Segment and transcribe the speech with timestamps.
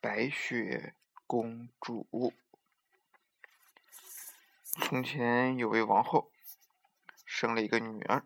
[0.00, 0.94] 白雪
[1.26, 2.32] 公主。
[4.62, 6.30] 从前有位王后，
[7.26, 8.24] 生了一个女儿，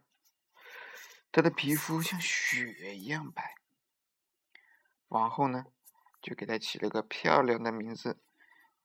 [1.31, 3.55] 她的皮肤像雪一样白。
[5.09, 5.65] 王后呢，
[6.21, 8.21] 就给她起了个漂亮的名字，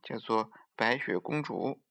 [0.02, 1.82] 叫做白雪公主。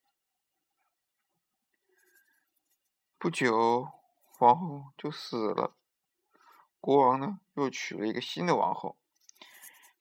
[3.18, 3.90] 不久，
[4.38, 5.76] 王后就死了，
[6.80, 8.96] 国王呢，又娶了一个新的王后。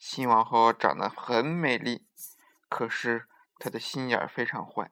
[0.08, 2.06] 新王后长得很美丽，
[2.70, 4.92] 可是她的心眼非常坏。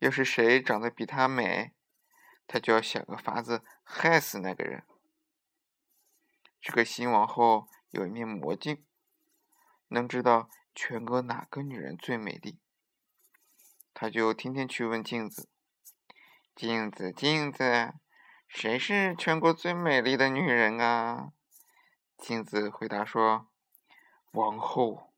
[0.00, 1.72] 要是谁长得比她美，
[2.46, 4.84] 她就要想个法子害死那个人。
[6.60, 8.84] 这个新王后有一面魔镜，
[9.88, 12.60] 能知道全国哪个女人最美丽。
[13.94, 15.48] 她就天天去问镜子
[16.54, 17.94] ：“镜子，镜子，
[18.46, 21.32] 谁是全国最美丽的女人啊？”
[22.18, 23.49] 镜子回答说。
[24.32, 25.12] 王后，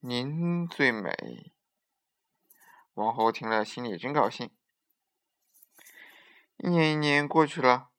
[0.00, 1.52] 您最美。
[2.94, 4.50] 王后听了，心里真高兴。
[6.56, 7.90] 一年一年过去了，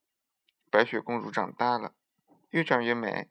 [0.72, 1.94] 白雪公主长大了，
[2.49, 3.30] 越长越美。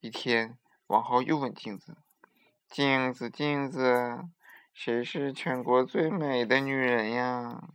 [0.00, 1.98] 一天，王后又问镜子
[2.70, 4.24] ：“镜子，镜子，
[4.72, 7.68] 谁是全国最美的女人呀？”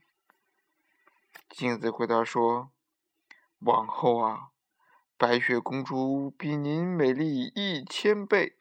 [1.50, 2.72] 镜子回答说
[3.60, 4.50] ：“王后啊。”
[5.20, 8.58] 白雪公主比您美丽一千倍。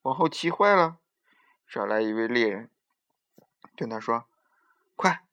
[0.00, 0.96] 王后气坏了，
[1.68, 2.70] 找来一位猎人，
[3.76, 4.24] 对他说
[4.96, 5.26] ：“快，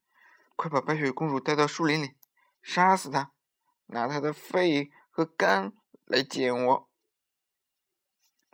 [0.57, 2.15] 快把白雪公主带到树林里，
[2.61, 3.31] 杀死她，
[3.85, 5.71] 拿她的肺和肝
[6.03, 6.89] 来见我。”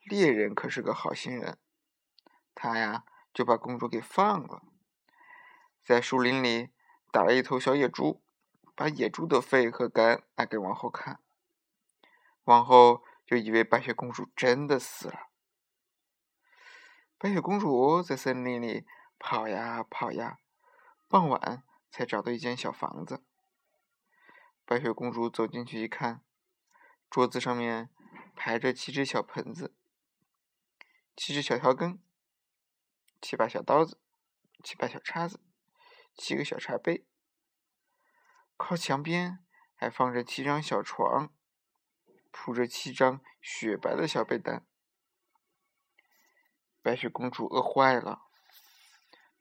[0.06, 1.58] 猎人可是个好心人，
[2.54, 4.62] 他呀就把公主给放了，
[5.82, 6.70] 在树林里
[7.12, 8.22] 打了一头小野猪，
[8.76, 11.20] 把野猪的肺和肝拿给王后看。
[12.44, 15.30] 王后就以为白雪公主真的死了。
[17.18, 18.88] 白雪公主在森林里
[19.20, 20.40] 跑呀跑呀，
[21.08, 23.24] 傍晚才找到一间小房子。
[24.66, 26.24] 白雪公主走进去一看，
[27.10, 27.90] 桌子上面
[28.36, 29.76] 排着七只小盆子、
[31.16, 32.02] 七只小调羹、
[33.22, 34.00] 七把小刀子、
[34.64, 35.42] 七把小叉子、
[36.16, 37.06] 七个小茶杯，
[38.56, 39.44] 靠墙边
[39.76, 41.34] 还放着七张小床。
[42.32, 44.66] 铺着七张雪白的小被单，
[46.82, 48.24] 白雪公主饿坏了。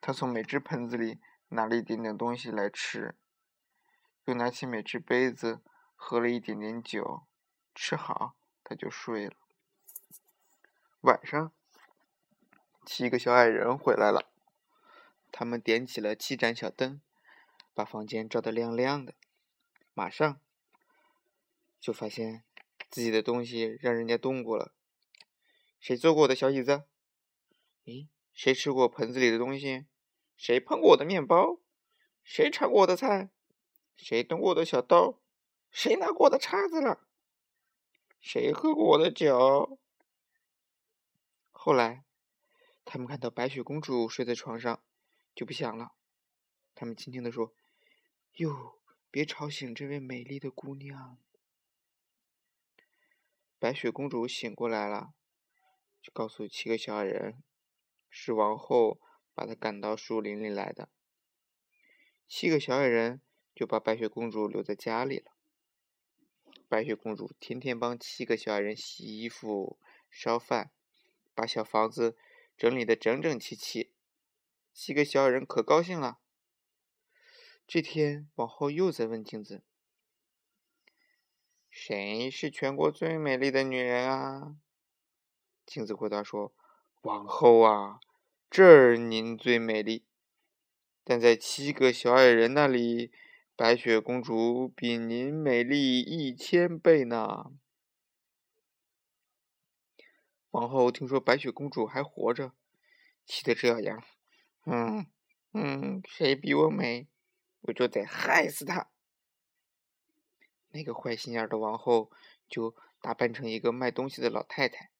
[0.00, 3.16] 她从每只盆子里拿了一点点东西来吃，
[4.24, 5.62] 又拿起每只杯子
[5.94, 7.26] 喝了一点点酒，
[7.74, 9.36] 吃好，她就睡了。
[11.02, 11.52] 晚上，
[12.84, 14.32] 七个小矮人回来了，
[15.30, 17.00] 他们点起了七盏小灯，
[17.74, 19.14] 把房间照得亮亮的。
[19.94, 20.40] 马上，
[21.80, 22.44] 就发现。
[22.90, 24.74] 自己的东西让人家动过了，
[25.78, 26.84] 谁坐过我的小椅子？
[27.84, 29.86] 咦，谁吃过盆子里的东西？
[30.36, 31.60] 谁碰过我的面包？
[32.22, 33.30] 谁尝过我的菜？
[33.96, 35.20] 谁动过我的小刀？
[35.70, 37.06] 谁拿过我的叉子了？
[38.20, 39.78] 谁喝过我的酒？
[41.50, 42.04] 后来，
[42.84, 44.82] 他们看到白雪公主睡在床上，
[45.34, 45.92] 就不想了。
[46.74, 47.52] 他们轻轻地说
[48.38, 51.18] ：“哟，别吵醒这位美丽的姑娘。”
[53.60, 55.14] 白雪公主醒过来了，
[56.00, 57.42] 就告诉七个小矮人，
[58.08, 59.00] 是王后
[59.34, 60.88] 把她赶到树林里来的。
[62.28, 63.20] 七个小矮人
[63.54, 65.32] 就把白雪公主留在家里了。
[66.68, 70.70] 白雪公主天天帮七个小矮人洗衣服、烧饭，
[71.34, 72.16] 把小房子
[72.56, 73.92] 整理的整整齐齐。
[74.72, 76.20] 七个小矮人可高兴了。
[77.66, 79.64] 这天，王后又在问镜子。
[81.88, 84.56] 谁是全国最美丽的女人啊？
[85.64, 86.52] 镜子回答说
[87.00, 87.98] ：“王后啊，
[88.50, 90.04] 这儿您最美丽，
[91.02, 93.10] 但在七个小矮人那里，
[93.56, 97.52] 白雪公主比您美丽一千倍呢。”
[100.52, 102.52] 王后听说白雪公主还活着，
[103.24, 104.04] 气得这样，
[104.66, 105.06] 嗯
[105.54, 107.08] 嗯，谁比我美，
[107.62, 108.90] 我就得害死她。
[110.70, 112.10] 那个坏心眼的王后
[112.48, 114.90] 就打扮成一个卖东西的老太太，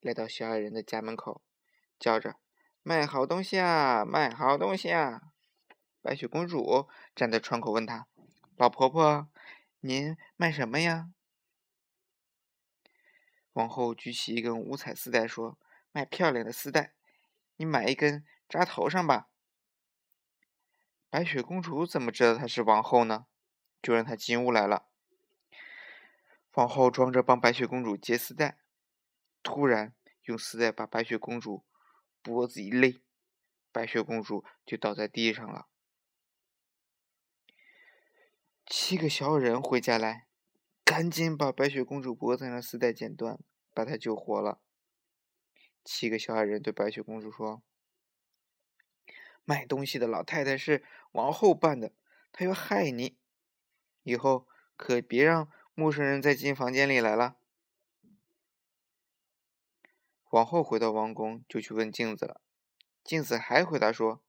[0.00, 1.42] 来到小矮人的家门口，
[1.98, 2.36] 叫着
[2.82, 5.32] ：“卖好东西啊，卖好东西啊！”
[6.00, 8.06] 白雪公主站在窗口问她
[8.56, 9.28] ：“老婆婆，
[9.80, 11.10] 您卖什么呀？”
[13.54, 15.58] 王后举起一根五彩丝带说
[15.92, 16.94] ：“卖漂亮的丝带，
[17.56, 19.28] 你买一根扎头上吧。”
[21.10, 23.26] 白雪公主怎么知道她是王后呢？
[23.82, 24.85] 就让她进屋来了。
[26.56, 28.56] 皇后装着帮白雪公主结丝带，
[29.42, 31.66] 突然用丝带把白雪公主
[32.22, 32.98] 脖子一勒，
[33.70, 35.68] 白雪公主就倒在地上了。
[38.64, 40.28] 七个小矮人回家来，
[40.82, 43.38] 赶紧把白雪公主脖子上的丝带剪断，
[43.74, 44.62] 把她救活了。
[45.84, 47.62] 七个小矮人对白雪公主说
[49.44, 50.82] ：“卖东西的老太太是
[51.12, 51.92] 王后扮的，
[52.32, 53.18] 她要害你，
[54.04, 54.48] 以后
[54.78, 57.36] 可别让陌生人再进房间里来了。”
[60.30, 62.40] 王后回到王宫，就去问镜子了。
[63.04, 64.24] 镜子还回答说：“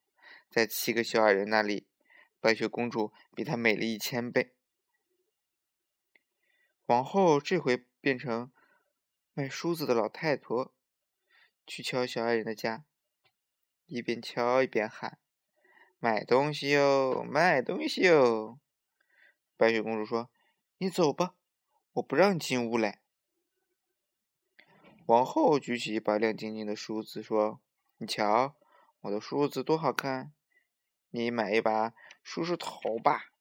[0.51, 1.87] 在七个小矮人那里，
[2.39, 4.53] 白雪公主比她美了一千倍。”
[6.85, 8.51] 王后这回变成
[9.33, 10.73] 卖梳子的老太婆。
[11.65, 12.85] 去敲小矮人的家，
[13.87, 15.19] 一边敲一边喊
[15.99, 18.57] ：“卖东西哟，卖东西哟！”
[19.57, 20.29] 白雪公主说
[20.79, 21.35] ：“你走吧，
[21.97, 23.01] 我不让你进屋来。”
[25.07, 27.61] 王后举起一把亮晶晶的梳子，说
[27.97, 28.55] ：“你瞧，
[29.01, 30.33] 我的梳子多好看，
[31.09, 33.31] 你买一把梳梳头吧。”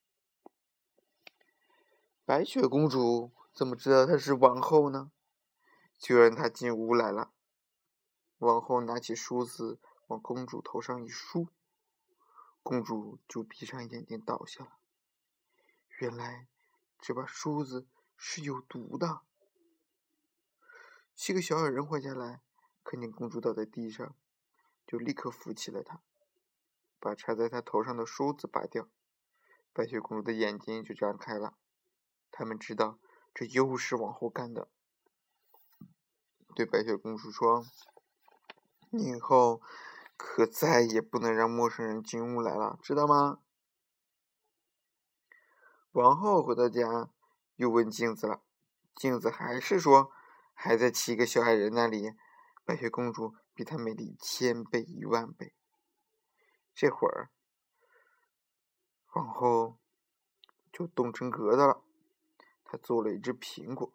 [2.24, 5.12] 白雪公主怎么知道她是王后呢？
[5.98, 7.32] 就让她进屋来了。
[8.38, 11.48] 王后拿起梳子往公主头上一梳，
[12.62, 14.78] 公主就闭上眼睛倒下了。
[15.98, 16.46] 原来
[17.00, 19.22] 这把梳子是有毒的。
[21.14, 22.42] 七个小矮人回家来，
[22.82, 24.14] 看见公主倒在地上，
[24.86, 26.00] 就立刻扶起了她，
[26.98, 28.88] 把插在她头上的梳子拔掉。
[29.72, 31.56] 白雪公主的眼睛就张开了，
[32.30, 32.98] 他们知道
[33.34, 34.68] 这又是王后干的，
[36.54, 37.66] 对白雪公主说。
[38.90, 39.60] 你以后
[40.16, 43.40] 可再也不能让陌生人进屋来了，知道吗？
[45.90, 47.10] 王后回到家，
[47.56, 48.42] 又问镜子了。
[48.94, 50.10] 镜子还是说，
[50.54, 52.14] 还在七个小矮人那里。
[52.64, 55.54] 白雪公主比她美丽千倍一万倍。
[56.74, 57.30] 这会儿，
[59.14, 59.78] 王后
[60.72, 61.82] 就冻成疙瘩了。
[62.64, 63.92] 她做了一只苹果，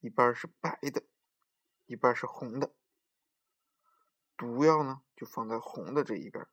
[0.00, 1.04] 一半是白的，
[1.86, 2.74] 一半是红的。
[4.36, 6.46] 毒药呢，就放在红的这一边。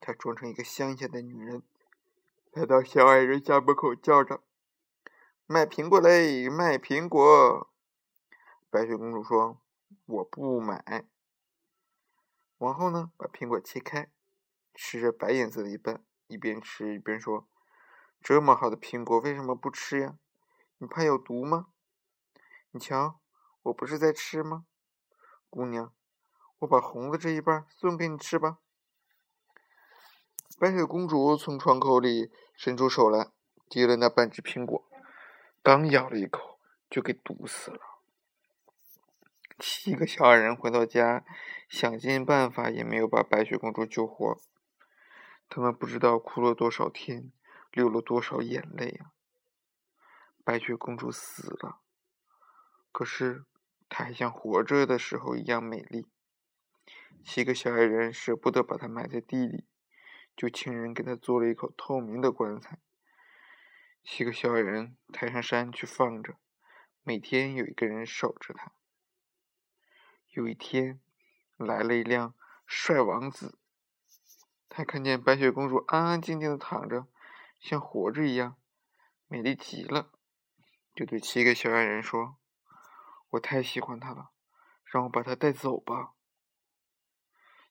[0.00, 1.62] 她装成一个乡下的女人，
[2.52, 4.42] 来到小矮人家门口，叫着
[5.46, 7.70] ：“卖苹果嘞，卖苹果！”
[8.68, 9.60] 白雪公主说
[10.06, 11.06] ：“我不买。”
[12.58, 14.10] 王后呢，把苹果切开，
[14.74, 17.46] 吃着白颜色的一半，一边吃一边说
[18.20, 20.18] ：“这么好的苹果，为什么不吃呀？
[20.78, 21.68] 你怕有毒吗？
[22.72, 23.20] 你瞧，
[23.62, 24.66] 我不是在吃吗，
[25.48, 25.92] 姑娘？”
[26.60, 28.58] 我把红的这一半送给你吃吧。
[30.58, 33.30] 白雪公主从窗口里伸出手来，
[33.68, 34.88] 接了那半只苹果，
[35.66, 37.80] 刚咬了一口，就给毒死了。
[39.58, 41.24] 七个小矮人回到家，
[41.68, 44.38] 想尽办法也没有把白雪公主救活。
[45.48, 47.32] 他们不知道哭了多少天，
[47.72, 49.10] 流了多少眼泪啊！
[50.44, 51.80] 白雪公主死了，
[52.92, 53.44] 可是
[53.88, 56.06] 她还像活着的时候一样美丽。
[57.24, 59.64] 七个小矮人舍不得把它埋在地里，
[60.36, 62.78] 就请人给她做了一口透明的棺材。
[64.08, 66.36] 七个小矮人抬上山去放着，
[67.02, 68.70] 每天有一个人守着他。
[70.30, 71.00] 有一天，
[71.56, 72.32] 来了一辆
[72.68, 73.58] 帅王子，
[74.68, 77.08] 他看见白雪公主安安静静的躺着，
[77.58, 78.56] 像活着一样，
[79.26, 80.12] 美丽极了，
[80.94, 82.36] 就对七个小矮人说
[83.30, 84.30] ：“我太喜欢她了，
[84.84, 86.12] 让我把她带走吧。”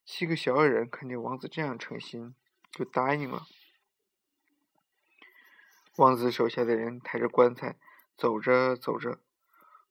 [0.03, 2.35] 七个小矮人看见王子这样诚心，
[2.69, 3.47] 就答应了。
[5.97, 7.77] 王子手下的人抬着棺材
[8.17, 9.21] 走着走着，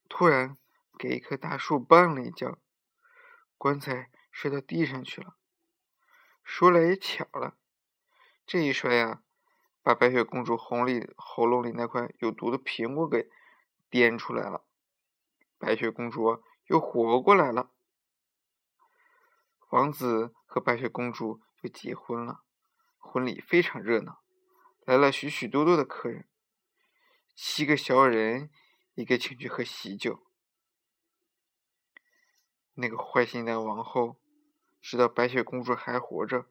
[0.07, 0.55] 突然
[0.99, 2.59] 给一棵大树绊了一跤，
[3.57, 5.35] 棺材摔到地上去了。
[6.43, 7.57] 说来也巧了，
[8.45, 9.23] 这一摔呀，
[9.81, 13.27] 把白雪公主喉里喉咙里那块有毒的苹果给
[13.89, 14.63] 颠出来了，
[15.57, 17.71] 白雪公主又活过来了。
[19.71, 22.43] 王子和白雪公主就结婚了，
[22.99, 24.21] 婚礼非常热闹，
[24.85, 26.29] 来了许许多多的客人。
[27.35, 28.49] 七个小矮人
[28.93, 30.25] 也给请去喝喜酒。
[32.75, 34.15] 那个坏心的王后
[34.79, 36.45] 知道白雪公主还活着，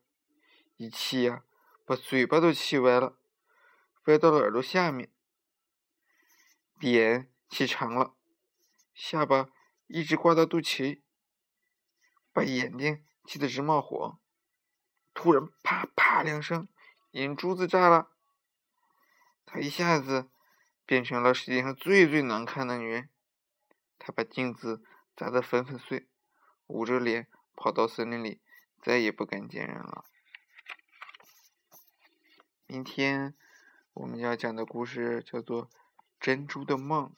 [0.77, 1.45] 一气呀，
[1.87, 3.17] 把嘴巴都气歪了，
[4.05, 5.11] 歪到了耳朵下面，
[6.79, 8.15] 脸气长了，
[8.93, 9.49] 下巴
[9.87, 11.01] 一直挂到肚脐，
[12.33, 13.03] 把眼睛。
[13.27, 14.19] 气得直冒火，
[15.15, 16.69] 突然啪啪两声，
[17.13, 18.14] 眼珠子炸了。
[19.55, 20.29] 她一下子
[20.85, 23.09] 变成了世界上最最难看的女人。
[24.01, 24.83] 她把镜子
[25.15, 26.09] 砸得粉粉碎，
[26.67, 28.41] 捂着脸跑到森林里，
[28.83, 30.07] 再也不敢见人了。
[32.67, 33.37] 明天
[33.93, 35.67] 我们要讲的故事叫做
[36.19, 37.11] 《珍珠的梦》。